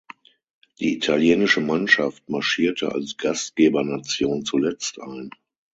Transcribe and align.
Die 0.79 0.95
italienische 0.95 1.61
Mannschaft 1.61 2.27
marschierte 2.27 2.91
als 2.91 3.17
Gastgebernation 3.17 4.43
zuletzt 4.45 4.99
ein. 4.99 5.29